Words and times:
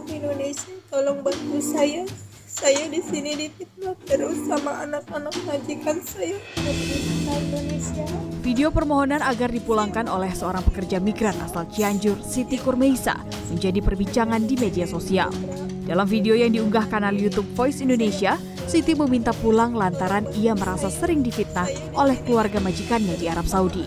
seluruh 0.00 0.16
Indonesia 0.16 0.72
tolong 0.88 1.20
bantu 1.20 1.58
saya 1.60 2.02
saya 2.50 2.88
di 2.88 3.00
sini 3.04 3.36
difitnah 3.36 3.94
terus 4.08 4.38
sama 4.48 4.80
anak-anak 4.88 5.36
majikan 5.44 6.00
saya 6.00 6.36
Indonesia 7.28 8.04
Video 8.40 8.72
permohonan 8.72 9.20
agar 9.20 9.52
dipulangkan 9.52 10.08
oleh 10.08 10.32
seorang 10.32 10.64
pekerja 10.64 10.98
migran 10.98 11.36
asal 11.44 11.68
Cianjur, 11.70 12.18
Siti 12.24 12.56
Kurmeisa, 12.56 13.14
menjadi 13.52 13.78
perbincangan 13.84 14.42
di 14.48 14.56
media 14.56 14.88
sosial. 14.88 15.30
Dalam 15.84 16.08
video 16.08 16.34
yang 16.34 16.50
diunggah 16.50 16.88
kanal 16.88 17.14
YouTube 17.14 17.46
Voice 17.54 17.84
Indonesia, 17.84 18.40
Siti 18.66 18.96
meminta 18.96 19.30
pulang 19.36 19.76
lantaran 19.76 20.26
ia 20.34 20.56
merasa 20.56 20.88
sering 20.90 21.20
difitnah 21.22 21.68
oleh 21.94 22.16
keluarga 22.24 22.58
majikannya 22.58 23.14
di 23.20 23.28
Arab 23.28 23.46
Saudi. 23.46 23.86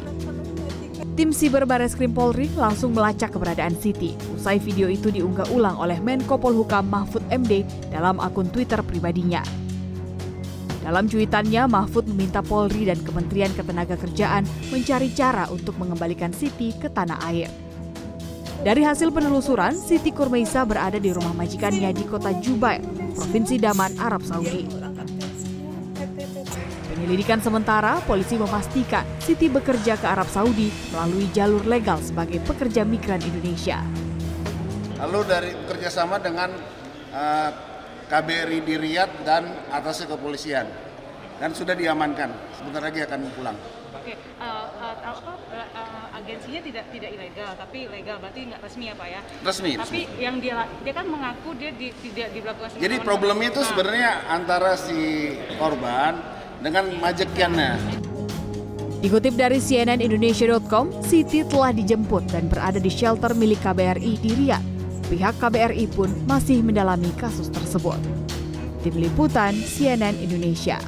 Tim 1.13 1.29
Siber 1.29 1.69
Bareskrim 1.69 2.09
Polri 2.09 2.49
langsung 2.57 2.97
melacak 2.97 3.37
keberadaan 3.37 3.77
Siti. 3.77 4.17
Usai 4.33 4.57
video 4.57 4.89
itu 4.89 5.13
diunggah 5.13 5.45
ulang 5.53 5.77
oleh 5.77 6.01
Menko 6.01 6.41
Polhukam 6.41 6.89
Mahfud 6.89 7.21
MD 7.29 7.61
dalam 7.93 8.17
akun 8.17 8.49
Twitter 8.49 8.81
pribadinya. 8.81 9.45
Dalam 10.81 11.05
cuitannya, 11.05 11.69
Mahfud 11.69 12.09
meminta 12.09 12.41
Polri 12.41 12.89
dan 12.89 12.97
Kementerian 13.05 13.53
Ketenagakerjaan 13.53 14.73
mencari 14.73 15.13
cara 15.13 15.45
untuk 15.53 15.77
mengembalikan 15.77 16.33
Siti 16.33 16.73
ke 16.73 16.89
tanah 16.89 17.21
air. 17.29 17.53
Dari 18.65 18.81
hasil 18.81 19.13
penelusuran, 19.13 19.77
Siti 19.77 20.09
Kurmeisa 20.09 20.65
berada 20.65 20.97
di 20.97 21.13
rumah 21.13 21.37
majikannya 21.37 21.93
di 21.93 22.09
kota 22.09 22.33
Jubail, 22.41 22.81
Provinsi 23.13 23.61
Daman, 23.61 24.01
Arab 24.01 24.25
Saudi. 24.25 24.65
Penyelidikan 27.03 27.43
sementara, 27.43 27.99
polisi 28.07 28.39
memastikan 28.39 29.03
Siti 29.19 29.51
bekerja 29.51 29.99
ke 29.99 30.07
Arab 30.07 30.23
Saudi 30.31 30.71
melalui 30.95 31.27
jalur 31.35 31.59
legal 31.67 31.99
sebagai 31.99 32.39
pekerja 32.39 32.87
migran 32.87 33.19
Indonesia. 33.19 33.83
Lalu 35.03 35.19
dari 35.27 35.51
kerjasama 35.67 36.23
dengan 36.23 36.55
uh, 37.11 37.51
KBRI 38.07 38.63
di 38.63 38.79
Riyadh 38.79 39.27
dan 39.27 39.51
atas 39.67 40.07
kepolisian 40.07 40.63
dan 41.43 41.51
sudah 41.51 41.75
diamankan. 41.75 42.31
Sebentar 42.55 42.79
lagi 42.79 43.03
akan 43.03 43.19
pulang. 43.35 43.59
Oke, 43.99 44.15
uh, 44.39 44.71
uh, 44.71 44.95
apa, 45.03 45.33
uh, 45.75 46.17
agensinya 46.23 46.63
tidak 46.63 46.87
tidak 46.87 47.19
ilegal, 47.19 47.51
tapi 47.59 47.91
legal 47.91 48.15
berarti 48.23 48.47
nggak 48.47 48.63
resmi 48.63 48.87
ya 48.87 48.95
pak 48.95 49.07
ya? 49.11 49.19
Resmi. 49.43 49.71
Tapi 49.75 50.07
resmi. 50.07 50.23
yang 50.23 50.39
dia 50.39 50.71
dia 50.87 50.93
kan 50.95 51.11
mengaku 51.11 51.51
dia 51.59 51.75
di, 51.75 51.91
tidak 51.99 52.31
diberlakukan. 52.31 52.79
Jadi 52.79 52.95
problemnya 53.03 53.51
itu 53.51 53.59
sebenarnya 53.67 54.23
antara 54.31 54.79
si 54.79 55.35
korban 55.59 56.32
dengan 56.63 56.87
majikannya. 56.97 57.75
Dikutip 59.03 59.35
dari 59.35 59.59
cnnindonesia.com, 59.59 61.03
Siti 61.03 61.43
telah 61.43 61.75
dijemput 61.75 62.23
dan 62.31 62.47
berada 62.47 62.79
di 62.79 62.87
shelter 62.87 63.35
milik 63.35 63.59
KBRI 63.59 64.15
di 64.23 64.31
Riyadh. 64.31 64.63
Pihak 65.11 65.35
KBRI 65.43 65.91
pun 65.91 66.07
masih 66.23 66.63
mendalami 66.63 67.11
kasus 67.19 67.51
tersebut. 67.51 67.99
Tim 68.79 68.95
Liputan 68.95 69.51
CNN 69.59 70.15
Indonesia. 70.23 70.79